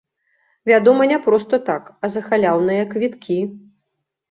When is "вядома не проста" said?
0.69-1.61